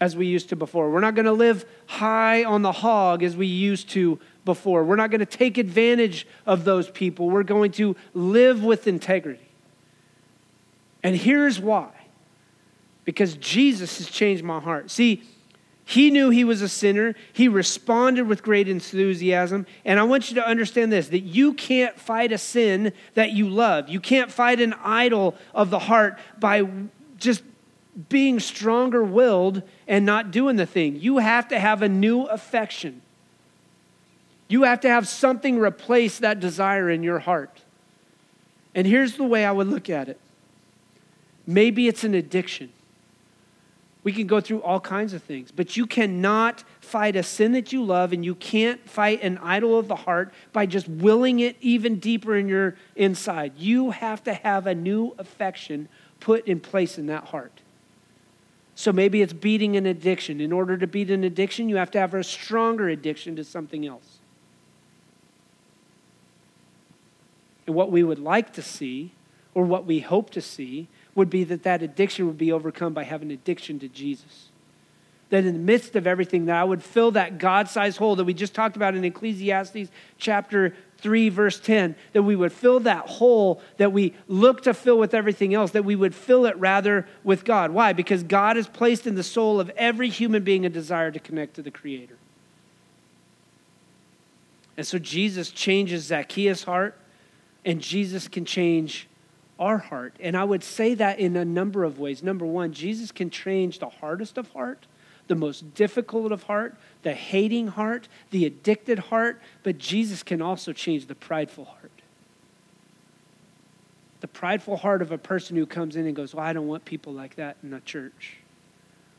[0.00, 0.90] as we used to before.
[0.90, 4.84] We're not going to live high on the hog as we used to before.
[4.84, 7.30] We're not going to take advantage of those people.
[7.30, 9.43] We're going to live with integrity.
[11.04, 11.90] And here's why
[13.04, 14.90] because Jesus has changed my heart.
[14.90, 15.22] See,
[15.84, 17.14] He knew he was a sinner.
[17.34, 19.66] He responded with great enthusiasm.
[19.84, 23.48] And I want you to understand this that you can't fight a sin that you
[23.48, 23.90] love.
[23.90, 26.66] You can't fight an idol of the heart by
[27.18, 27.42] just
[28.08, 30.96] being stronger willed and not doing the thing.
[30.96, 33.02] You have to have a new affection.
[34.48, 37.60] You have to have something replace that desire in your heart.
[38.74, 40.18] And here's the way I would look at it
[41.46, 42.70] maybe it's an addiction.
[44.02, 47.72] We can go through all kinds of things, but you cannot fight a sin that
[47.72, 51.56] you love, and you can't fight an idol of the heart by just willing it
[51.62, 53.54] even deeper in your inside.
[53.56, 55.88] You have to have a new affection
[56.20, 57.62] put in place in that heart.
[58.74, 60.40] So maybe it's beating an addiction.
[60.40, 63.86] In order to beat an addiction, you have to have a stronger addiction to something
[63.86, 64.18] else.
[67.66, 69.12] And what we would like to see,
[69.54, 73.04] or what we hope to see, would be that that addiction would be overcome by
[73.04, 74.48] having addiction to Jesus.
[75.30, 78.24] That in the midst of everything, that I would fill that God sized hole that
[78.24, 83.06] we just talked about in Ecclesiastes chapter 3, verse 10, that we would fill that
[83.06, 87.06] hole that we look to fill with everything else, that we would fill it rather
[87.22, 87.70] with God.
[87.70, 87.92] Why?
[87.92, 91.54] Because God has placed in the soul of every human being a desire to connect
[91.54, 92.16] to the Creator.
[94.76, 96.96] And so Jesus changes Zacchaeus' heart,
[97.64, 99.08] and Jesus can change
[99.58, 100.14] our heart.
[100.20, 102.22] And I would say that in a number of ways.
[102.22, 104.86] Number one, Jesus can change the hardest of heart,
[105.28, 110.72] the most difficult of heart, the hating heart, the addicted heart, but Jesus can also
[110.72, 111.90] change the prideful heart.
[114.20, 116.84] The prideful heart of a person who comes in and goes, Well, I don't want
[116.84, 118.36] people like that in the church.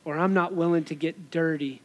[0.04, 1.82] Or I'm not willing to get dirty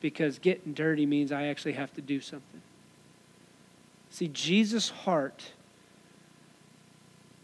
[0.00, 2.62] because getting dirty means I actually have to do something.
[4.10, 5.52] See, Jesus' heart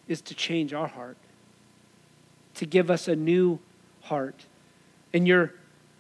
[0.09, 1.17] is to change our heart,
[2.55, 3.59] to give us a new
[4.03, 4.47] heart.
[5.13, 5.53] And your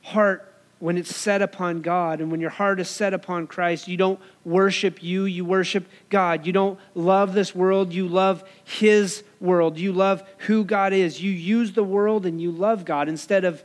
[0.02, 3.96] heart, when it's set upon God and when your heart is set upon Christ, you
[3.96, 6.46] don't worship you, you worship God.
[6.46, 9.78] You don't love this world, you love His world.
[9.78, 11.22] You love who God is.
[11.22, 13.62] You use the world and you love God instead of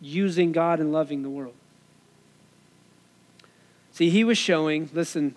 [0.00, 1.54] using God and loving the world.
[3.92, 5.36] See, he was showing, listen,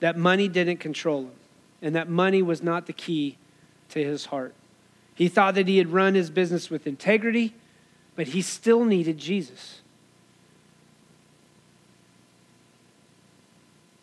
[0.00, 1.32] that money didn't control him
[1.80, 3.36] and that money was not the key
[3.90, 4.54] to his heart.
[5.14, 7.54] He thought that he had run his business with integrity,
[8.16, 9.82] but he still needed Jesus.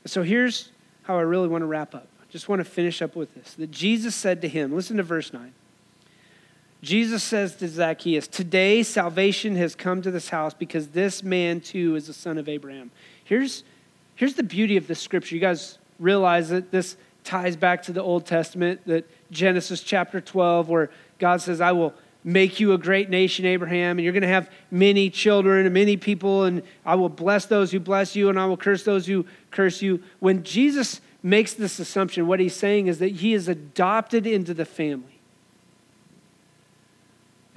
[0.06, 0.72] So here's
[1.04, 2.08] how I really want to wrap up.
[2.22, 3.54] I just want to finish up with this.
[3.56, 5.54] That Jesus said to him, listen to verse 9.
[6.82, 11.96] Jesus says to Zacchaeus, Today salvation has come to this house because this man too
[11.96, 12.92] is a son of Abraham.
[13.24, 13.64] Here's,
[14.16, 15.36] here's the beauty of this scripture.
[15.36, 20.70] You guys realize that this ties back to the Old Testament, that Genesis chapter 12,
[20.70, 24.28] where God says, I will make you a great nation, Abraham, and you're going to
[24.28, 28.40] have many children and many people, and I will bless those who bless you, and
[28.40, 30.04] I will curse those who curse you.
[30.20, 34.66] When Jesus makes this assumption, what he's saying is that he is adopted into the
[34.66, 35.18] family.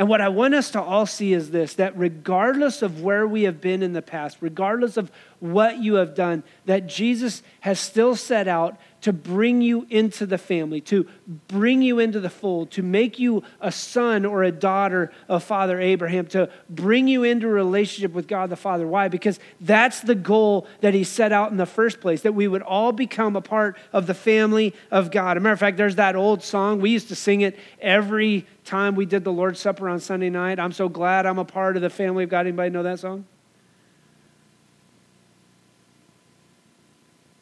[0.00, 3.42] And what I want us to all see is this that regardless of where we
[3.42, 8.16] have been in the past, regardless of what you have done, that Jesus has still
[8.16, 11.06] set out to bring you into the family, to
[11.48, 15.80] bring you into the fold, to make you a son or a daughter of Father
[15.80, 18.86] Abraham, to bring you into a relationship with God the Father.
[18.86, 19.08] Why?
[19.08, 22.62] Because that's the goal that he set out in the first place, that we would
[22.62, 25.36] all become a part of the family of God.
[25.36, 26.80] As a matter of fact, there's that old song.
[26.80, 30.58] We used to sing it every time we did the Lord's Supper on Sunday night.
[30.58, 32.40] I'm so glad I'm a part of the family of God.
[32.40, 33.24] Anybody know that song?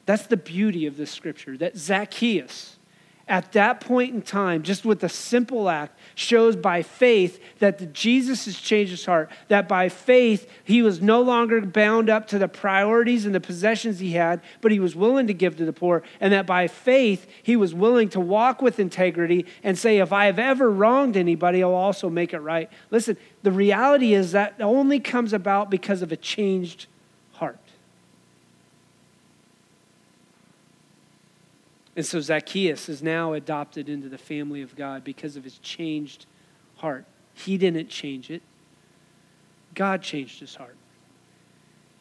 [0.09, 2.79] That's the beauty of this scripture that Zacchaeus,
[3.29, 8.47] at that point in time, just with a simple act, shows by faith that Jesus
[8.47, 9.31] has changed his heart.
[9.49, 13.99] That by faith, he was no longer bound up to the priorities and the possessions
[13.99, 16.03] he had, but he was willing to give to the poor.
[16.23, 20.25] And that by faith, he was willing to walk with integrity and say, if I
[20.25, 22.71] have ever wronged anybody, I'll also make it right.
[22.91, 26.87] Listen, the reality is that only comes about because of a changed
[31.99, 36.27] And so Zacchaeus is now adopted into the family of God because of his changed
[36.77, 37.07] heart.
[37.35, 38.41] He didn't change it,
[39.75, 40.77] God changed his heart.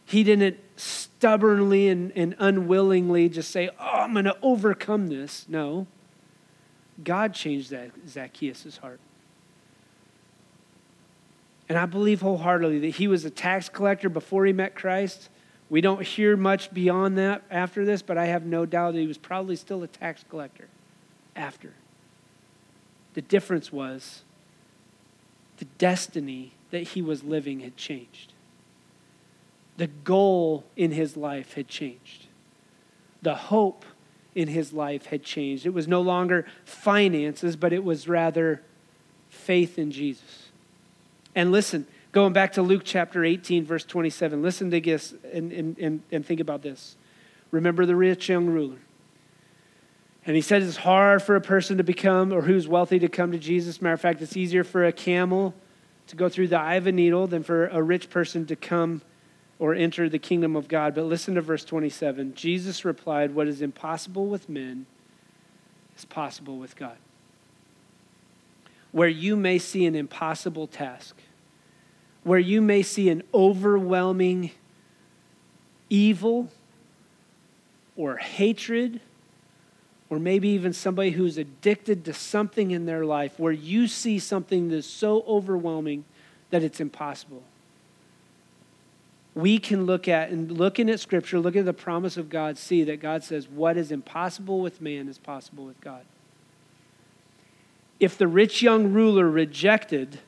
[0.05, 5.47] He didn't stubbornly and, and unwillingly just say, Oh, I'm going to overcome this.
[5.49, 5.87] No.
[7.03, 7.73] God changed
[8.07, 8.99] Zacchaeus' heart.
[11.67, 15.29] And I believe wholeheartedly that he was a tax collector before he met Christ
[15.69, 19.07] we don't hear much beyond that after this, but I have no doubt that he
[19.07, 20.67] was probably still a tax collector
[21.35, 21.73] after.
[23.13, 24.23] The difference was
[25.57, 28.33] the destiny that he was living had changed.
[29.77, 32.27] The goal in his life had changed.
[33.21, 33.85] The hope
[34.35, 35.65] in his life had changed.
[35.65, 38.61] It was no longer finances, but it was rather
[39.29, 40.49] faith in Jesus.
[41.35, 45.77] And listen, going back to Luke chapter 18, verse 27, listen to this and, and,
[45.77, 46.95] and, and think about this.
[47.51, 48.79] Remember the rich young ruler.
[50.25, 53.31] And he said it's hard for a person to become, or who's wealthy to come
[53.31, 53.81] to Jesus.
[53.81, 55.53] Matter of fact, it's easier for a camel
[56.07, 59.01] to go through the eye of a needle than for a rich person to come
[59.59, 60.95] or enter the kingdom of God.
[60.95, 62.35] But listen to verse 27.
[62.35, 64.85] Jesus replied, What is impossible with men
[65.97, 66.97] is possible with God.
[68.91, 71.16] Where you may see an impossible task,
[72.27, 74.51] where you may see an overwhelming
[75.89, 76.49] evil
[77.95, 78.99] or hatred,
[80.09, 84.67] or maybe even somebody who's addicted to something in their life, where you see something
[84.67, 86.03] that's so overwhelming
[86.49, 87.43] that it's impossible.
[89.33, 92.83] We can look at and looking at scripture looking at the promise of god see
[92.85, 96.03] that god says what is impossible with man is possible with god.
[97.99, 100.19] If the rich young ruler rejected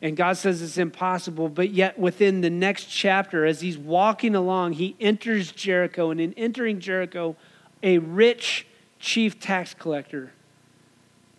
[0.00, 4.72] and god says it's impossible but yet within the next chapter as he's walking along
[4.72, 7.36] he enters jericho and in entering jericho
[7.82, 8.66] a rich
[8.98, 10.32] chief tax collector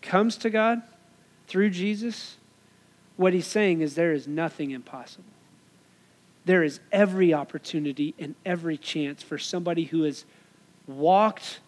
[0.02, 0.82] comes to god
[1.48, 2.38] through jesus
[3.18, 5.26] what he's saying is there is nothing impossible
[6.46, 10.26] there is every opportunity and every chance for somebody who has
[10.88, 11.60] walked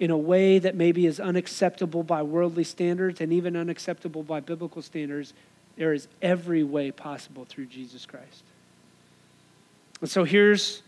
[0.00, 4.82] in a way that maybe is unacceptable by worldly standards and even unacceptable by biblical
[4.82, 5.34] standards.
[5.78, 8.42] There is every way possible through Jesus Christ.
[10.00, 10.82] And so here's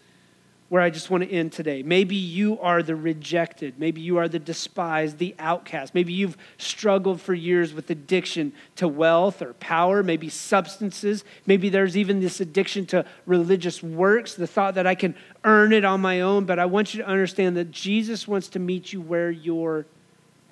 [0.68, 1.82] where I just want to end today.
[1.82, 3.78] Maybe you are the rejected.
[3.78, 5.94] Maybe you are the despised, the outcast.
[5.94, 11.24] Maybe you've struggled for years with addiction to wealth or power, maybe substances.
[11.44, 15.84] Maybe there's even this addiction to religious works, the thought that I can earn it
[15.84, 16.44] on my own.
[16.44, 19.86] But I want you to understand that Jesus wants to meet you where you're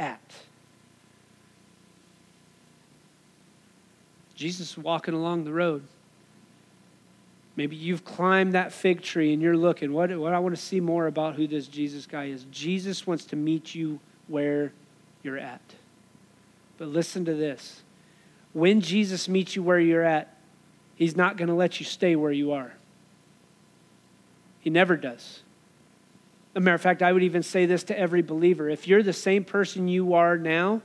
[0.01, 0.35] at.
[4.39, 5.83] Jesus walking along the road.
[7.57, 10.79] Maybe you've climbed that fig tree and you're looking, what, what I want to see
[10.79, 12.47] more about who this Jesus guy is.
[12.53, 14.73] Jesus wants to meet you where
[15.25, 15.61] you're at.
[16.77, 17.83] But listen to this.
[18.53, 20.37] When Jesus meets you where you're at,
[20.95, 22.75] he's not going to let you stay where you are.
[24.61, 25.43] He never does.
[26.55, 28.69] As a matter of fact, I would even say this to every believer.
[28.69, 30.83] If you're the same person you are now,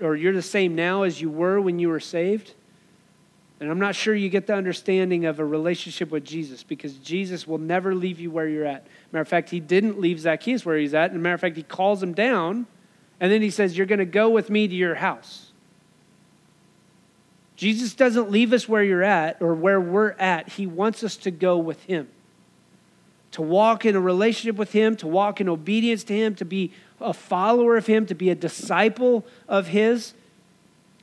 [0.00, 2.54] or you're the same now as you were when you were saved,
[3.58, 7.46] and I'm not sure you get the understanding of a relationship with Jesus because Jesus
[7.46, 8.86] will never leave you where you're at.
[9.12, 11.12] Matter of fact, he didn't leave Zacchaeus where he's at.
[11.12, 12.66] And matter of fact, he calls him down
[13.18, 15.52] and then he says, You're going to go with me to your house.
[17.56, 20.50] Jesus doesn't leave us where you're at or where we're at.
[20.50, 22.08] He wants us to go with him,
[23.36, 26.72] to walk in a relationship with him, to walk in obedience to him, to be
[27.02, 30.14] a follower of him, to be a disciple of his.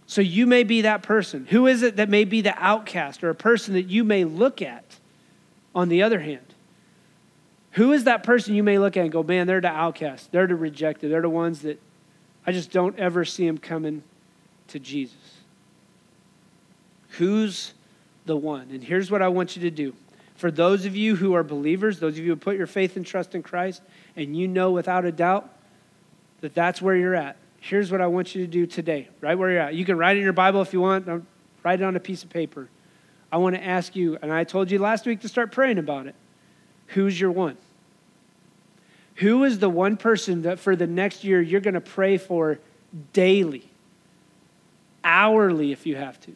[0.08, 1.46] So you may be that person.
[1.52, 4.64] Who is it that may be the outcast or a person that you may look
[4.64, 4.84] at
[5.76, 6.56] on the other hand?
[7.74, 10.32] Who is that person you may look at and go, man, they're the outcast.
[10.32, 11.12] They're the rejected.
[11.12, 11.80] They're the ones that
[12.48, 14.02] I just don't ever see them coming
[14.70, 15.38] to Jesus.
[17.10, 17.76] Who's
[18.26, 18.72] the one?
[18.72, 19.94] And here's what I want you to do.
[20.44, 23.06] For those of you who are believers, those of you who put your faith and
[23.06, 23.82] trust in Christ,
[24.18, 25.50] and you know without a doubt
[26.42, 29.52] that that's where you're at, here's what I want you to do today, right where
[29.52, 29.74] you're at.
[29.74, 31.08] You can write it in your Bible if you want,
[31.64, 32.68] write it on a piece of paper.
[33.32, 36.08] I want to ask you, and I told you last week to start praying about
[36.08, 36.16] it.
[36.88, 37.56] Who's your one?
[39.16, 42.60] Who is the one person that for the next year you're going to pray for
[43.14, 43.64] daily,
[45.06, 46.34] hourly if you have to?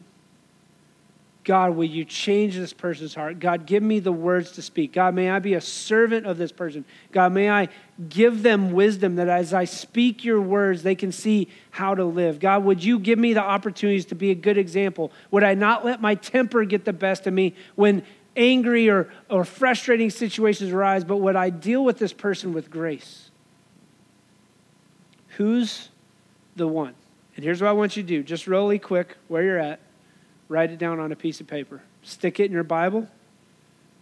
[1.48, 3.40] God, will you change this person's heart?
[3.40, 4.92] God, give me the words to speak.
[4.92, 6.84] God, may I be a servant of this person.
[7.14, 7.70] God, may I
[8.10, 12.40] give them wisdom that as I speak your words, they can see how to live.
[12.40, 15.14] God, would you give me the opportunities to be a good example?
[15.32, 18.04] Would I not let my temper get the best of me when
[18.36, 23.32] angry or, or frustrating situations arise, but would I deal with this person with grace?
[25.38, 25.88] Who's
[26.58, 26.94] the one?
[27.38, 29.80] And here's what I want you to do just really quick where you're at
[30.50, 31.82] write it down on a piece of paper.
[32.04, 33.08] Stick it in your Bible.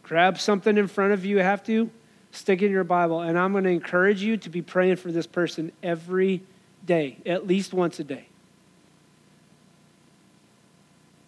[0.03, 1.89] Grab something in front of you, have to.
[2.31, 3.21] Stick it in your Bible.
[3.21, 6.41] And I'm going to encourage you to be praying for this person every
[6.85, 8.27] day, at least once a day.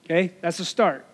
[0.06, 0.34] Okay?
[0.42, 1.06] That's a start.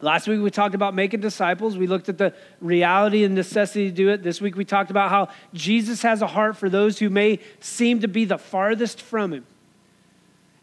[0.00, 1.76] Last week we talked about making disciples.
[1.76, 4.22] We looked at the reality and necessity to do it.
[4.22, 8.00] This week we talked about how Jesus has a heart for those who may seem
[8.00, 9.46] to be the farthest from him.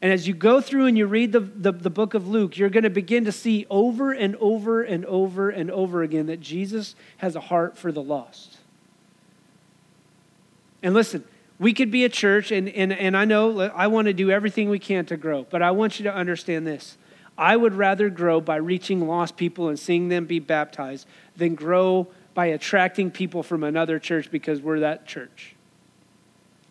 [0.04, 2.70] And as you go through and you read the, the, the book of Luke, you're
[2.70, 6.96] going to begin to see over and over and over and over again that Jesus
[7.18, 8.58] has a heart for the lost.
[10.84, 11.24] And listen,
[11.58, 14.70] we could be a church, and, and, and I know I want to do everything
[14.70, 16.98] we can to grow, but I want you to understand this.
[17.38, 22.10] I would rather grow by reaching lost people and seeing them be baptized than grow
[22.34, 25.56] by attracting people from another church because we're that church.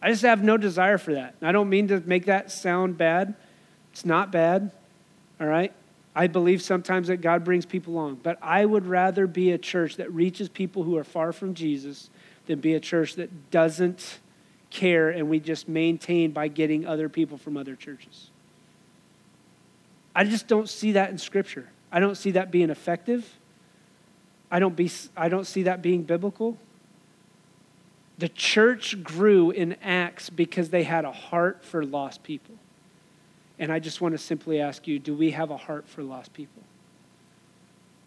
[0.02, 1.36] I just have no desire for that.
[1.40, 3.34] I don't mean to make that sound bad.
[3.92, 4.72] It's not bad,
[5.40, 5.72] all right?
[6.14, 9.96] I believe sometimes that God brings people along, but I would rather be a church
[9.96, 12.10] that reaches people who are far from Jesus
[12.46, 14.18] than be a church that doesn't
[14.70, 18.30] care and we just maintain by getting other people from other churches.
[20.14, 21.68] I just don't see that in Scripture.
[21.90, 23.38] I don't see that being effective.
[24.50, 26.58] I don't, be, I don't see that being biblical.
[28.18, 32.54] The church grew in Acts because they had a heart for lost people.
[33.58, 36.32] And I just want to simply ask you do we have a heart for lost
[36.32, 36.62] people?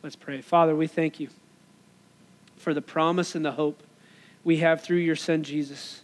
[0.04, 0.42] Let's pray.
[0.42, 1.30] Father, we thank you
[2.58, 3.82] for the promise and the hope
[4.44, 6.02] we have through your Son, Jesus.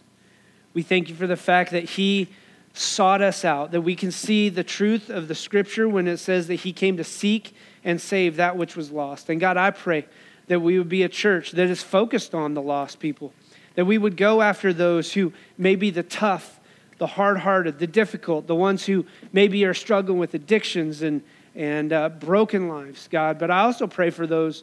[0.74, 2.28] We thank you for the fact that He
[2.74, 6.48] sought us out, that we can see the truth of the Scripture when it says
[6.48, 9.28] that He came to seek and save that which was lost.
[9.28, 10.06] And God, I pray
[10.48, 13.32] that we would be a church that is focused on the lost people,
[13.74, 16.60] that we would go after those who may be the tough,
[16.98, 21.22] the hard hearted, the difficult, the ones who maybe are struggling with addictions and,
[21.54, 23.38] and uh, broken lives, God.
[23.38, 24.62] But I also pray for those,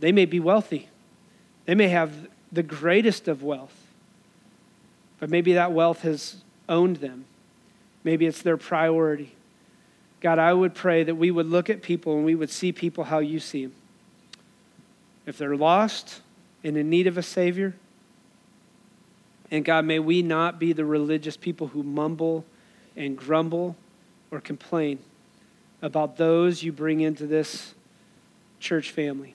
[0.00, 0.88] they may be wealthy,
[1.66, 2.12] they may have
[2.50, 3.76] the greatest of wealth,
[5.18, 6.36] but maybe that wealth has
[6.68, 7.24] owned them.
[8.04, 9.34] Maybe it's their priority.
[10.20, 13.04] God, I would pray that we would look at people and we would see people
[13.04, 13.74] how you see them.
[15.26, 16.20] If they're lost
[16.64, 17.74] and in need of a Savior,
[19.52, 22.46] and God, may we not be the religious people who mumble
[22.96, 23.76] and grumble
[24.30, 24.98] or complain
[25.82, 27.74] about those you bring into this
[28.60, 29.34] church family.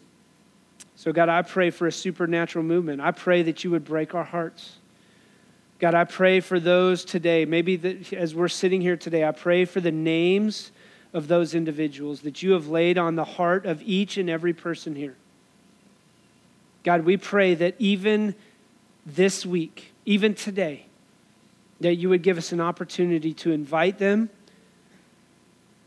[0.96, 3.00] So, God, I pray for a supernatural movement.
[3.00, 4.78] I pray that you would break our hearts.
[5.78, 7.46] God, I pray for those today.
[7.46, 10.72] Maybe that as we're sitting here today, I pray for the names
[11.14, 14.96] of those individuals that you have laid on the heart of each and every person
[14.96, 15.16] here.
[16.84, 18.34] God, we pray that even
[19.06, 20.86] this week, even today,
[21.82, 24.30] that you would give us an opportunity to invite them,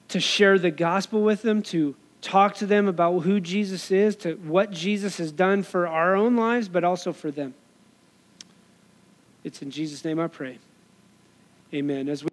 [0.08, 4.34] to share the gospel with them, to talk to them about who Jesus is, to
[4.34, 7.54] what Jesus has done for our own lives, but also for them.
[9.42, 10.58] It's in Jesus' name I pray.
[11.72, 12.10] Amen.
[12.10, 12.29] As we